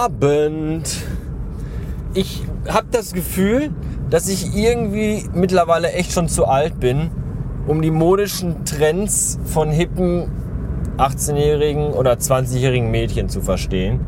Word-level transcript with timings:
Abend. 0.00 1.02
Ich 2.14 2.42
habe 2.66 2.86
das 2.90 3.12
Gefühl, 3.12 3.70
dass 4.08 4.28
ich 4.28 4.56
irgendwie 4.56 5.28
mittlerweile 5.34 5.92
echt 5.92 6.12
schon 6.12 6.26
zu 6.26 6.46
alt 6.46 6.80
bin, 6.80 7.10
um 7.66 7.82
die 7.82 7.90
modischen 7.90 8.64
Trends 8.64 9.38
von 9.44 9.68
hippen 9.70 10.30
18-jährigen 10.96 11.92
oder 11.92 12.14
20-jährigen 12.14 12.90
Mädchen 12.90 13.28
zu 13.28 13.42
verstehen. 13.42 14.00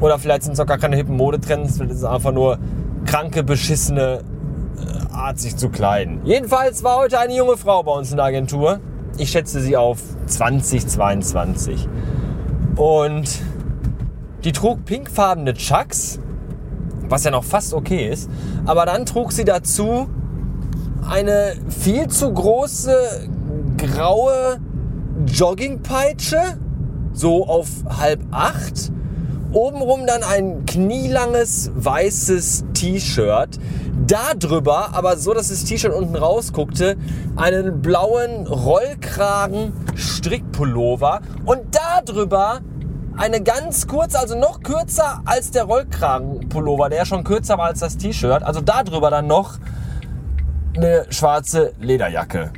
Oder 0.00 0.20
vielleicht 0.20 0.44
sind 0.44 0.52
es 0.52 0.60
auch 0.60 0.66
gar 0.66 0.78
keine 0.78 0.94
hippen 0.94 1.16
Modetrends, 1.16 1.76
vielleicht 1.76 1.94
ist 1.94 2.04
einfach 2.04 2.32
nur 2.32 2.58
kranke, 3.04 3.42
beschissene 3.42 4.20
äh, 4.78 5.12
Art, 5.12 5.40
sich 5.40 5.56
zu 5.56 5.70
kleiden. 5.70 6.20
Jedenfalls 6.22 6.84
war 6.84 6.98
heute 6.98 7.18
eine 7.18 7.34
junge 7.34 7.56
Frau 7.56 7.82
bei 7.82 7.92
uns 7.92 8.12
in 8.12 8.18
der 8.18 8.26
Agentur. 8.26 8.78
Ich 9.18 9.30
schätze 9.30 9.60
sie 9.60 9.76
auf 9.76 9.98
2022. 10.26 11.88
Und 12.76 13.42
die 14.44 14.52
trug 14.52 14.84
pinkfarbene 14.84 15.54
Chucks, 15.54 16.18
was 17.08 17.24
ja 17.24 17.30
noch 17.30 17.44
fast 17.44 17.74
okay 17.74 18.08
ist. 18.08 18.30
Aber 18.66 18.86
dann 18.86 19.06
trug 19.06 19.32
sie 19.32 19.44
dazu 19.44 20.08
eine 21.08 21.54
viel 21.68 22.08
zu 22.08 22.32
große 22.32 23.28
graue 23.76 24.58
Joggingpeitsche, 25.26 26.58
so 27.12 27.46
auf 27.46 27.68
halb 27.88 28.20
acht. 28.30 28.90
Obenrum 29.52 30.06
dann 30.06 30.24
ein 30.24 30.66
knielanges 30.66 31.70
weißes 31.74 32.64
T-Shirt. 32.74 33.58
Darüber, 34.06 34.94
aber 34.94 35.16
so, 35.16 35.32
dass 35.32 35.48
das 35.48 35.64
T-Shirt 35.64 35.94
unten 35.94 36.16
rausguckte, 36.16 36.96
einen 37.36 37.80
blauen 37.80 38.46
Rollkragen 38.48 39.72
Strickpullover 39.94 41.20
und 41.46 41.60
darüber 41.70 42.60
eine 43.16 43.42
ganz 43.42 43.86
kurze, 43.86 44.18
also 44.18 44.38
noch 44.38 44.62
kürzer 44.62 45.22
als 45.24 45.50
der 45.50 45.64
Rollkragenpullover, 45.64 46.88
der 46.88 47.04
schon 47.04 47.24
kürzer 47.24 47.58
war 47.58 47.66
als 47.66 47.80
das 47.80 47.96
T-Shirt. 47.96 48.42
Also 48.42 48.60
darüber 48.60 49.10
dann 49.10 49.26
noch 49.26 49.58
eine 50.76 51.06
schwarze 51.10 51.72
Lederjacke. 51.80 52.52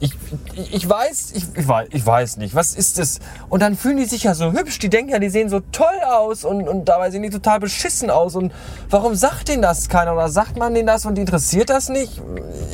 Ich, 0.00 0.12
ich, 0.54 0.74
ich 0.74 0.88
weiß, 0.88 1.32
ich, 1.34 1.44
ich, 1.56 1.66
weiß, 1.66 1.88
ich 1.90 2.06
weiß 2.06 2.36
nicht, 2.36 2.54
was 2.54 2.76
ist 2.76 2.98
das? 2.98 3.18
Und 3.48 3.62
dann 3.62 3.76
fühlen 3.76 3.96
die 3.96 4.04
sich 4.04 4.22
ja 4.22 4.34
so 4.34 4.52
hübsch, 4.52 4.78
die 4.78 4.88
denken 4.88 5.10
ja, 5.10 5.18
die 5.18 5.28
sehen 5.28 5.48
so 5.48 5.58
toll 5.72 5.86
aus 6.06 6.44
und, 6.44 6.68
und 6.68 6.84
dabei 6.84 7.10
sehen 7.10 7.24
die 7.24 7.30
total 7.30 7.58
beschissen 7.58 8.08
aus. 8.08 8.36
Und 8.36 8.52
warum 8.90 9.16
sagt 9.16 9.48
denen 9.48 9.62
das 9.62 9.88
keiner? 9.88 10.12
Oder 10.12 10.28
sagt 10.28 10.56
man 10.56 10.72
denen 10.72 10.86
das 10.86 11.04
und 11.04 11.16
die 11.16 11.22
interessiert 11.22 11.68
das 11.68 11.88
nicht? 11.88 12.22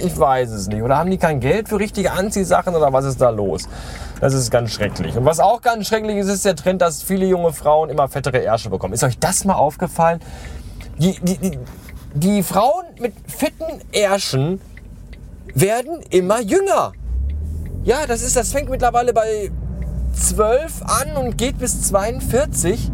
Ich 0.05 0.19
weiß 0.19 0.51
es 0.51 0.69
nicht. 0.69 0.83
Oder 0.83 0.99
haben 0.99 1.11
die 1.11 1.17
kein 1.17 1.41
Geld 1.41 1.71
für 1.71 1.79
richtige 1.79 2.13
Anziehsachen 2.13 2.75
oder 2.75 2.93
was 2.93 3.07
ist 3.07 3.23
da 3.23 3.31
los? 3.31 3.69
Das 4.25 4.33
ist 4.33 4.51
ganz 4.51 4.73
schrecklich. 4.73 5.19
Und 5.19 5.27
was 5.27 5.39
auch 5.39 5.61
ganz 5.61 5.87
schrecklich 5.87 6.17
ist, 6.17 6.29
ist 6.29 6.47
der 6.47 6.57
Trend, 6.57 6.81
dass 6.81 7.03
viele 7.03 7.27
junge 7.27 7.53
Frauen 7.53 7.91
immer 7.91 8.09
fettere 8.09 8.39
Ärsche 8.39 8.71
bekommen. 8.71 8.95
Ist 8.95 9.05
euch 9.05 9.19
das 9.19 9.45
mal 9.45 9.53
aufgefallen? 9.53 10.19
Die, 10.97 11.21
die, 11.21 11.37
die, 11.37 11.59
die 12.15 12.43
Frauen 12.43 12.87
mit 12.99 13.13
fetten 13.27 13.83
Ärschen 13.93 14.63
werden 15.55 16.01
immer 16.09 16.41
jünger. 16.41 16.93
Ja, 17.83 18.07
das 18.07 18.23
ist, 18.23 18.35
das 18.35 18.51
fängt 18.51 18.71
mittlerweile 18.71 19.13
bei 19.13 19.51
12 20.15 20.85
an 20.85 21.19
und 21.19 21.37
geht 21.37 21.59
bis 21.59 21.83
42. 21.83 22.91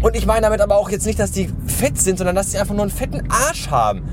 Und 0.00 0.14
ich 0.14 0.26
meine 0.26 0.42
damit 0.42 0.60
aber 0.60 0.76
auch 0.76 0.90
jetzt 0.90 1.06
nicht, 1.06 1.18
dass 1.18 1.32
die 1.32 1.52
fett 1.66 1.98
sind, 1.98 2.18
sondern 2.18 2.36
dass 2.36 2.52
sie 2.52 2.58
einfach 2.58 2.74
nur 2.74 2.84
einen 2.84 2.92
fetten 2.92 3.28
Arsch 3.32 3.68
haben. 3.68 4.08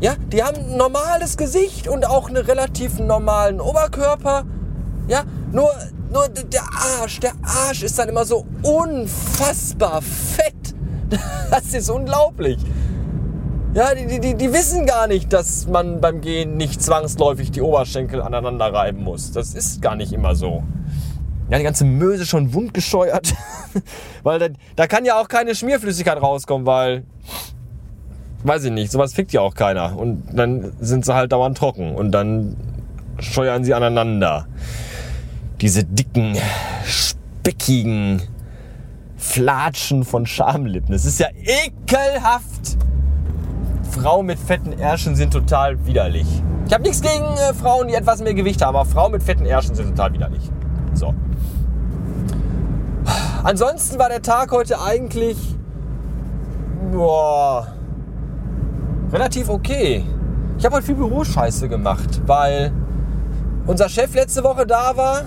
Ja, 0.00 0.14
die 0.32 0.42
haben 0.42 0.56
ein 0.56 0.78
normales 0.78 1.36
Gesicht 1.36 1.88
und 1.88 2.06
auch 2.06 2.30
einen 2.30 2.42
relativ 2.42 2.98
normalen 2.98 3.60
Oberkörper. 3.60 4.46
Ja, 5.08 5.24
nur, 5.52 5.70
nur 6.12 6.28
der 6.28 6.62
Arsch, 7.00 7.20
der 7.20 7.32
Arsch 7.42 7.82
ist 7.82 7.98
dann 7.98 8.08
immer 8.08 8.24
so 8.24 8.44
unfassbar 8.62 10.02
fett. 10.02 10.54
Das 11.50 11.72
ist 11.72 11.88
unglaublich. 11.88 12.58
Ja, 13.72 13.94
die, 13.94 14.18
die, 14.18 14.34
die 14.34 14.52
wissen 14.52 14.86
gar 14.86 15.06
nicht, 15.06 15.32
dass 15.32 15.68
man 15.68 16.00
beim 16.00 16.20
Gehen 16.20 16.56
nicht 16.56 16.82
zwangsläufig 16.82 17.50
die 17.52 17.60
Oberschenkel 17.60 18.22
aneinander 18.22 18.72
reiben 18.72 19.04
muss. 19.04 19.32
Das 19.32 19.54
ist 19.54 19.80
gar 19.82 19.94
nicht 19.94 20.12
immer 20.12 20.34
so. 20.34 20.64
Ja, 21.50 21.58
die 21.58 21.64
ganze 21.64 21.84
Möse 21.84 22.26
schon 22.26 22.54
wundgescheuert. 22.54 23.34
weil 24.22 24.38
da, 24.38 24.48
da 24.74 24.86
kann 24.86 25.04
ja 25.04 25.20
auch 25.20 25.28
keine 25.28 25.54
Schmierflüssigkeit 25.54 26.20
rauskommen, 26.20 26.66
weil, 26.66 27.04
weiß 28.44 28.64
ich 28.64 28.72
nicht, 28.72 28.90
sowas 28.90 29.12
fickt 29.12 29.32
ja 29.32 29.42
auch 29.42 29.54
keiner. 29.54 29.96
Und 29.96 30.24
dann 30.32 30.72
sind 30.80 31.04
sie 31.04 31.14
halt 31.14 31.32
dauernd 31.32 31.56
trocken 31.56 31.94
und 31.94 32.10
dann 32.12 32.56
scheuern 33.18 33.62
sie 33.62 33.74
aneinander. 33.74 34.46
Diese 35.60 35.84
dicken, 35.84 36.36
speckigen 36.84 38.22
Flatschen 39.16 40.04
von 40.04 40.26
Schamlippen. 40.26 40.92
Das 40.92 41.04
ist 41.06 41.18
ja 41.18 41.28
ekelhaft. 41.32 42.76
Frauen 43.90 44.26
mit 44.26 44.38
fetten 44.38 44.72
Ärschen 44.72 45.16
sind 45.16 45.32
total 45.32 45.86
widerlich. 45.86 46.26
Ich 46.66 46.74
habe 46.74 46.82
nichts 46.82 47.00
gegen 47.00 47.24
äh, 47.24 47.54
Frauen, 47.54 47.88
die 47.88 47.94
etwas 47.94 48.20
mehr 48.20 48.34
Gewicht 48.34 48.60
haben, 48.60 48.76
aber 48.76 48.84
Frauen 48.84 49.12
mit 49.12 49.22
fetten 49.22 49.46
Ärschen 49.46 49.74
sind 49.74 49.88
total 49.88 50.12
widerlich. 50.12 50.42
So. 50.92 51.14
Ansonsten 53.42 53.98
war 53.98 54.10
der 54.10 54.20
Tag 54.20 54.52
heute 54.52 54.80
eigentlich 54.80 55.38
boah, 56.92 57.68
relativ 59.12 59.48
okay. 59.48 60.04
Ich 60.58 60.64
habe 60.64 60.76
heute 60.76 60.86
viel 60.86 60.94
Büroscheiße 60.96 61.68
gemacht, 61.68 62.20
weil 62.26 62.72
unser 63.66 63.88
Chef 63.88 64.14
letzte 64.14 64.42
Woche 64.44 64.66
da 64.66 64.96
war 64.96 65.24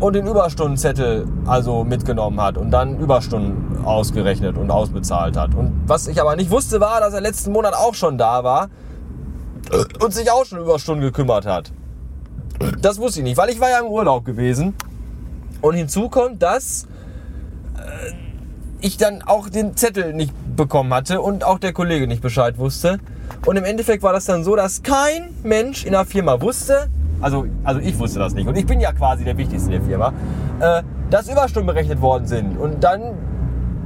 und 0.00 0.12
den 0.12 0.26
Überstundenzettel 0.26 1.26
also 1.46 1.84
mitgenommen 1.84 2.40
hat 2.40 2.56
und 2.56 2.70
dann 2.70 2.98
Überstunden 2.98 3.84
ausgerechnet 3.84 4.56
und 4.56 4.70
ausbezahlt 4.70 5.36
hat. 5.36 5.54
Und 5.54 5.82
was 5.86 6.06
ich 6.06 6.20
aber 6.20 6.36
nicht 6.36 6.50
wusste, 6.50 6.80
war, 6.80 7.00
dass 7.00 7.14
er 7.14 7.20
letzten 7.20 7.52
Monat 7.52 7.74
auch 7.74 7.94
schon 7.94 8.16
da 8.16 8.44
war 8.44 8.68
und 10.00 10.14
sich 10.14 10.30
auch 10.30 10.44
schon 10.44 10.60
Überstunden 10.60 11.02
gekümmert 11.02 11.46
hat. 11.46 11.72
Das 12.80 12.98
wusste 12.98 13.20
ich 13.20 13.24
nicht, 13.24 13.36
weil 13.36 13.50
ich 13.50 13.60
war 13.60 13.70
ja 13.70 13.80
im 13.80 13.86
Urlaub 13.86 14.24
gewesen. 14.24 14.74
Und 15.60 15.74
hinzu 15.74 16.08
kommt, 16.08 16.42
dass 16.42 16.86
äh, 17.76 18.12
ich 18.80 18.96
dann 18.96 19.22
auch 19.22 19.48
den 19.48 19.76
Zettel 19.76 20.14
nicht 20.14 20.32
bekommen 20.56 20.94
hatte 20.94 21.20
und 21.20 21.44
auch 21.44 21.58
der 21.58 21.72
Kollege 21.72 22.06
nicht 22.06 22.22
Bescheid 22.22 22.58
wusste. 22.58 22.98
Und 23.44 23.56
im 23.56 23.64
Endeffekt 23.64 24.02
war 24.02 24.12
das 24.12 24.24
dann 24.24 24.44
so, 24.44 24.56
dass 24.56 24.82
kein 24.82 25.34
Mensch 25.42 25.84
in 25.84 25.92
der 25.92 26.04
Firma 26.04 26.40
wusste, 26.40 26.88
also, 27.20 27.46
also 27.64 27.80
ich 27.80 27.98
wusste 27.98 28.18
das 28.18 28.34
nicht 28.34 28.48
und 28.48 28.56
ich 28.56 28.66
bin 28.66 28.80
ja 28.80 28.92
quasi 28.92 29.24
der 29.24 29.36
Wichtigste 29.36 29.70
der 29.70 29.82
Firma, 29.82 30.12
äh, 30.60 30.82
dass 31.10 31.28
Überstunden 31.28 31.66
berechnet 31.66 32.00
worden 32.00 32.26
sind. 32.26 32.58
Und 32.58 32.84
dann 32.84 33.00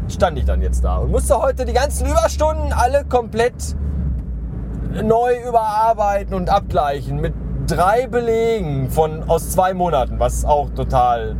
stand 0.09 0.38
ich 0.38 0.44
dann 0.44 0.60
jetzt 0.60 0.84
da 0.84 0.98
und 0.98 1.10
musste 1.10 1.41
heute 1.41 1.65
die 1.65 1.72
ganzen 1.72 2.06
Überstunden 2.06 2.72
alle 2.72 3.04
komplett 3.04 3.76
neu 5.03 5.32
überarbeiten 5.48 6.34
und 6.34 6.50
abgleichen 6.50 7.21
mit 7.21 7.32
drei 7.66 8.06
Belegen 8.06 8.91
von 8.91 9.22
aus 9.28 9.50
zwei 9.50 9.72
Monaten, 9.72 10.19
was 10.19 10.44
auch 10.44 10.71
total 10.71 11.37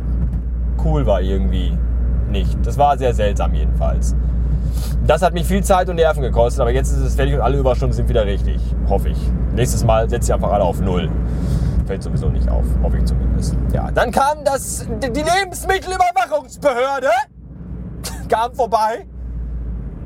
cool 0.83 1.05
war 1.05 1.21
irgendwie 1.21 1.77
nicht. 2.29 2.57
Das 2.65 2.77
war 2.77 2.97
sehr 2.97 3.13
seltsam 3.13 3.53
jedenfalls. 3.53 4.15
Das 5.05 5.21
hat 5.21 5.33
mich 5.33 5.45
viel 5.45 5.63
Zeit 5.63 5.89
und 5.89 5.97
Nerven 5.97 6.23
gekostet, 6.23 6.61
aber 6.61 6.71
jetzt 6.71 6.91
ist 6.91 6.99
es 6.99 7.15
fertig 7.15 7.35
und 7.35 7.41
alle 7.41 7.57
Überstunden 7.57 7.95
sind 7.95 8.09
wieder 8.09 8.25
richtig, 8.25 8.59
hoffe 8.89 9.09
ich. 9.09 9.17
Nächstes 9.55 9.83
Mal 9.83 10.09
setze 10.09 10.31
ich 10.31 10.33
einfach 10.33 10.51
alle 10.51 10.63
auf 10.63 10.79
Null. 10.79 11.09
Fällt 11.85 12.03
sowieso 12.03 12.29
nicht 12.29 12.49
auf, 12.49 12.65
hoffe 12.81 12.97
ich 12.97 13.05
zumindest. 13.05 13.55
Ja, 13.73 13.91
dann 13.91 14.11
kam 14.11 14.43
das, 14.45 14.85
die 15.01 15.21
Lebensmittelüberwachungsbehörde 15.21 17.09
kam 18.29 18.53
vorbei, 18.53 19.05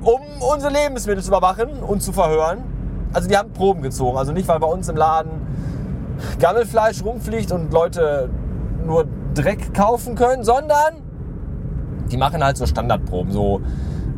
um 0.02 0.22
unsere 0.54 0.74
Lebensmittel 0.74 1.24
zu 1.24 1.30
überwachen 1.30 1.84
und 1.84 2.02
zu 2.02 2.12
verhören. 2.12 2.64
Also 3.14 3.30
die 3.30 3.38
haben 3.38 3.54
Proben 3.54 3.82
gezogen. 3.82 4.18
Also 4.18 4.32
nicht, 4.32 4.48
weil 4.48 4.60
bei 4.60 4.68
uns 4.68 4.90
im 4.90 4.96
Laden 4.96 5.32
Gammelfleisch 6.40 7.04
rumfliegt 7.04 7.52
und 7.52 7.72
Leute 7.72 8.30
nur 8.86 9.06
Dreck 9.34 9.74
kaufen 9.74 10.16
können, 10.16 10.44
sondern 10.44 11.04
die 12.12 12.18
machen 12.18 12.44
halt 12.44 12.58
so 12.58 12.66
Standardproben, 12.66 13.32
so 13.32 13.62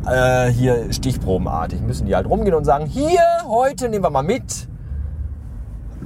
äh, 0.06 0.48
hier 0.48 0.92
stichprobenartig. 0.92 1.80
Müssen 1.82 2.06
die 2.06 2.14
halt 2.14 2.26
rumgehen 2.26 2.54
und 2.54 2.64
sagen, 2.64 2.86
hier, 2.86 3.20
heute 3.46 3.88
nehmen 3.88 4.04
wir 4.04 4.10
mal 4.10 4.22
mit. 4.22 4.68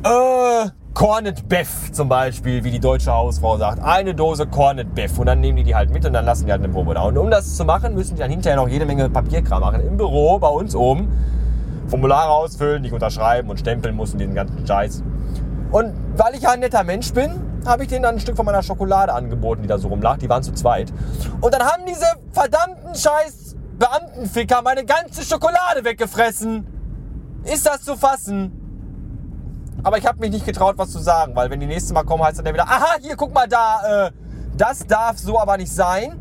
Äh, 0.02 0.68
Cornet 0.94 1.48
Beef 1.48 1.90
zum 1.90 2.08
Beispiel, 2.08 2.62
wie 2.62 2.70
die 2.70 2.78
deutsche 2.78 3.12
Hausfrau 3.12 3.58
sagt. 3.58 3.82
Eine 3.82 4.14
Dose 4.14 4.46
Cornet 4.46 4.94
Beef. 4.94 5.18
Und 5.18 5.26
dann 5.26 5.40
nehmen 5.40 5.56
die 5.56 5.64
die 5.64 5.74
halt 5.74 5.90
mit 5.90 6.04
und 6.06 6.12
dann 6.12 6.24
lassen 6.24 6.46
die 6.46 6.52
halt 6.52 6.62
eine 6.62 6.72
Probe 6.72 6.94
da. 6.94 7.02
Und 7.02 7.18
um 7.18 7.30
das 7.32 7.56
zu 7.56 7.64
machen, 7.64 7.94
müssen 7.96 8.14
die 8.14 8.20
dann 8.20 8.30
hinterher 8.30 8.56
noch 8.56 8.68
jede 8.68 8.86
Menge 8.86 9.10
Papierkram 9.10 9.60
machen. 9.60 9.80
Im 9.80 9.96
Büro, 9.96 10.38
bei 10.38 10.46
uns 10.46 10.76
oben. 10.76 11.08
Formulare 11.88 12.30
ausfüllen, 12.30 12.82
nicht 12.82 12.94
unterschreiben 12.94 13.50
und 13.50 13.58
stempeln 13.58 13.96
mussten 13.96 14.18
den 14.18 14.34
ganzen 14.34 14.64
Scheiß. 14.64 15.02
Und 15.72 15.94
weil 16.16 16.36
ich 16.36 16.42
ja 16.42 16.52
ein 16.52 16.60
netter 16.60 16.84
Mensch 16.84 17.12
bin, 17.12 17.42
habe 17.66 17.82
ich 17.82 17.88
denen 17.88 18.04
dann 18.04 18.14
ein 18.14 18.20
Stück 18.20 18.36
von 18.36 18.46
meiner 18.46 18.62
Schokolade 18.62 19.12
angeboten, 19.12 19.62
die 19.62 19.68
da 19.68 19.78
so 19.78 19.88
rumlag. 19.88 20.18
Die 20.18 20.28
waren 20.28 20.44
zu 20.44 20.52
zweit. 20.52 20.92
Und 21.40 21.52
dann 21.52 21.62
haben 21.62 21.82
diese 21.88 22.06
verdammten 22.30 22.94
Scheiß 22.94 23.56
Beamtenficker 23.80 24.62
meine 24.62 24.84
ganze 24.84 25.24
Schokolade 25.24 25.84
weggefressen. 25.84 26.68
Ist 27.42 27.66
das 27.66 27.82
zu 27.82 27.96
fassen? 27.96 28.63
Aber 29.84 29.98
ich 29.98 30.06
habe 30.06 30.18
mich 30.18 30.30
nicht 30.30 30.46
getraut, 30.46 30.78
was 30.78 30.90
zu 30.90 30.98
sagen, 30.98 31.36
weil 31.36 31.50
wenn 31.50 31.60
die 31.60 31.66
nächste 31.66 31.92
Mal 31.92 32.04
kommen, 32.04 32.24
heißt 32.24 32.38
dann 32.38 32.52
wieder, 32.52 32.64
aha, 32.64 32.96
hier, 33.00 33.16
guck 33.16 33.34
mal 33.34 33.46
da, 33.46 34.06
äh, 34.06 34.10
das 34.56 34.86
darf 34.86 35.18
so 35.18 35.38
aber 35.38 35.58
nicht 35.58 35.70
sein. 35.70 36.18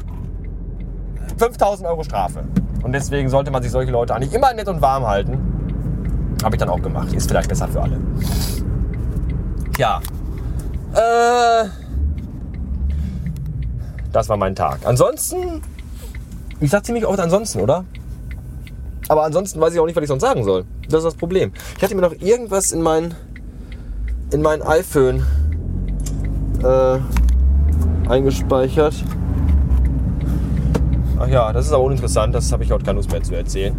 5000 1.38 1.88
Euro 1.88 2.04
Strafe. 2.04 2.44
Und 2.83 2.92
deswegen 2.92 3.30
sollte 3.30 3.50
man 3.50 3.63
sich 3.63 3.71
solche 3.71 3.92
Leute 3.92 4.13
eigentlich 4.13 4.33
immer 4.33 4.54
nett 4.54 4.68
und 4.68 4.81
warm 4.81 5.07
halten. 5.07 6.36
Habe 6.44 6.56
ich 6.56 6.60
dann 6.60 6.69
auch 6.69 6.81
gemacht. 6.81 7.13
Ist 7.13 7.30
vielleicht 7.30 7.48
besser 7.48 7.69
für 7.69 7.81
alle. 7.81 7.98
Ja. 9.77 10.01
Äh, 10.94 11.69
das 14.12 14.27
war 14.27 14.36
mein 14.36 14.56
Tag. 14.56 14.80
Ansonsten, 14.83 15.62
ich 16.60 16.69
sag 16.69 16.86
ziemlich 16.86 17.06
oft 17.06 17.19
ansonsten, 17.19 17.62
oder? 17.62 17.86
Aber 19.07 19.24
ansonsten 19.24 19.60
weiß 19.62 19.74
ich 19.74 19.80
auch 19.80 19.86
nicht, 19.86 19.95
was 19.95 20.04
ich 20.04 20.10
sonst 20.10 20.21
sagen 20.21 20.44
soll. 20.44 20.65
Das 20.89 21.00
ist 21.00 21.06
das 21.06 21.15
Problem. 21.15 21.54
Ich 21.77 21.83
hatte 21.83 21.95
mir 21.95 22.01
noch 22.01 22.13
irgendwas 22.19 22.74
in 22.74 22.81
mein, 22.81 23.15
in 24.33 24.41
mein 24.41 24.63
iPhone 24.63 25.24
äh, 26.63 27.00
eingespeichert. 28.09 28.95
Ach 31.19 31.27
ja, 31.27 31.53
das 31.53 31.68
ist 31.68 31.71
aber 31.71 31.83
uninteressant. 31.83 32.33
Das 32.33 32.51
habe 32.51 32.63
ich 32.63 32.71
heute 32.71 32.83
keine 32.83 32.97
Lust 32.97 33.12
mehr 33.12 33.21
zu 33.21 33.35
erzählen. 33.35 33.77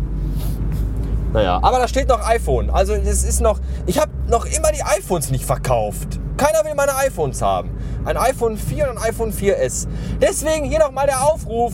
Naja, 1.33 1.59
aber 1.61 1.79
da 1.79 1.89
steht 1.89 2.09
noch 2.09 2.25
iPhone. 2.25 2.71
Also 2.71 2.93
es 2.93 3.25
ist 3.25 3.41
noch. 3.41 3.59
Ich 3.87 3.99
habe 3.99 4.13
noch 4.29 4.47
immer 4.47 4.71
die 4.71 4.85
iPhones 4.85 5.33
nicht 5.33 5.45
verkauft. 5.45 6.21
Keiner 6.37 6.65
will 6.65 6.75
meine 6.77 6.95
iPhones 6.97 7.43
haben. 7.43 7.71
Ein 8.05 8.17
iPhone 8.17 8.57
4 8.57 8.91
und 8.91 8.99
ein 8.99 9.11
iPhone 9.11 9.33
4S. 9.33 9.89
Deswegen 10.23 10.67
hier 10.67 10.79
nochmal 10.79 11.07
der 11.07 11.25
Aufruf. 11.25 11.73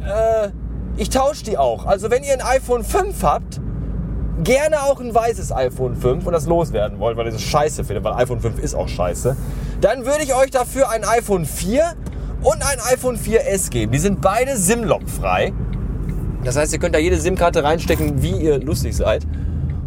Äh, 0.00 0.48
ich 0.96 1.10
tausche 1.10 1.44
die 1.44 1.58
auch. 1.58 1.84
Also 1.84 2.10
wenn 2.10 2.24
ihr 2.24 2.32
ein 2.32 2.40
iPhone 2.40 2.82
5 2.82 3.22
habt, 3.22 3.60
gerne 4.44 4.82
auch 4.82 5.00
ein 5.00 5.14
weißes 5.14 5.52
iPhone 5.52 5.96
5 5.96 6.26
und 6.26 6.32
das 6.32 6.46
loswerden 6.46 6.98
wollt, 6.98 7.16
weil 7.16 7.26
ihr 7.26 7.32
das 7.32 7.42
scheiße 7.42 7.84
findet, 7.84 8.04
weil 8.04 8.14
iPhone 8.14 8.40
5 8.40 8.58
ist 8.58 8.74
auch 8.74 8.88
scheiße, 8.88 9.36
dann 9.80 10.04
würde 10.06 10.22
ich 10.22 10.34
euch 10.34 10.50
dafür 10.50 10.90
ein 10.90 11.04
iPhone 11.04 11.44
4 11.44 11.94
und 12.42 12.62
ein 12.62 12.78
iPhone 12.92 13.16
4S 13.16 13.70
geben. 13.70 13.92
Die 13.92 13.98
sind 13.98 14.20
beide 14.20 14.56
SIM-Lock-frei. 14.56 15.52
Das 16.44 16.56
heißt, 16.56 16.72
ihr 16.72 16.78
könnt 16.78 16.94
da 16.94 16.98
jede 16.98 17.16
SIM-Karte 17.16 17.64
reinstecken, 17.64 18.22
wie 18.22 18.36
ihr 18.36 18.60
lustig 18.60 18.96
seid. 18.96 19.26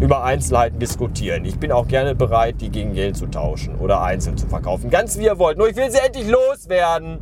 über 0.00 0.24
Einzelheiten 0.24 0.78
diskutieren. 0.78 1.44
Ich 1.44 1.58
bin 1.58 1.72
auch 1.72 1.88
gerne 1.88 2.14
bereit, 2.14 2.56
die 2.60 2.70
gegen 2.70 2.94
Geld 2.94 3.16
zu 3.16 3.26
tauschen 3.26 3.76
oder 3.76 4.02
einzeln 4.02 4.36
zu 4.36 4.46
verkaufen. 4.46 4.90
Ganz 4.90 5.18
wie 5.18 5.24
ihr 5.24 5.38
wollt. 5.38 5.58
Nur 5.58 5.68
ich 5.68 5.76
will 5.76 5.90
sie 5.90 5.98
endlich 5.98 6.28
loswerden. 6.28 7.18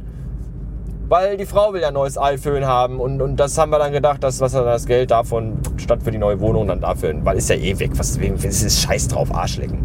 Weil 1.08 1.36
die 1.36 1.46
Frau 1.46 1.72
will 1.72 1.80
ja 1.80 1.88
ein 1.88 1.94
neues 1.94 2.18
iPhone 2.18 2.66
haben 2.66 2.98
und, 2.98 3.22
und 3.22 3.36
das 3.36 3.56
haben 3.58 3.70
wir 3.70 3.78
dann 3.78 3.92
gedacht, 3.92 4.24
dass 4.24 4.40
was 4.40 4.52
das 4.52 4.86
Geld 4.86 5.12
davon 5.12 5.58
statt 5.76 6.02
für 6.02 6.10
die 6.10 6.18
neue 6.18 6.40
Wohnung 6.40 6.66
dann 6.66 6.80
dafür, 6.80 7.14
weil 7.24 7.36
ist 7.36 7.48
ja 7.48 7.54
eh 7.54 7.78
weg, 7.78 7.92
was 7.94 8.16
ist 8.16 8.62
es 8.64 8.80
Scheiß 8.82 9.08
drauf, 9.08 9.32
Arschlecken. 9.32 9.78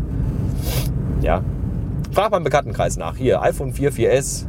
Ja. 1.21 1.41
Frag 2.11 2.31
mal 2.31 2.37
im 2.37 2.43
Bekanntenkreis 2.43 2.97
nach. 2.97 3.15
Hier, 3.17 3.41
iPhone 3.41 3.71
4, 3.71 3.93
4S. 3.93 4.45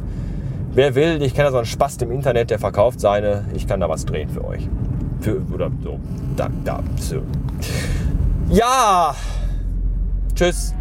Wer 0.73 0.95
will, 0.95 1.21
ich 1.21 1.35
kenne 1.35 1.51
so 1.51 1.57
einen 1.57 1.67
Spast 1.67 2.01
im 2.01 2.11
Internet, 2.11 2.49
der 2.49 2.57
verkauft 2.57 2.99
seine. 2.99 3.45
Ich 3.53 3.67
kann 3.67 3.79
da 3.79 3.87
was 3.87 4.05
drehen 4.05 4.29
für 4.29 4.43
euch. 4.43 4.67
Für, 5.21 5.41
oder 5.53 5.71
so. 5.83 5.99
Da, 6.35 6.49
da, 6.65 6.81
so. 6.99 7.21
Ja. 8.49 9.15
Tschüss. 10.35 10.73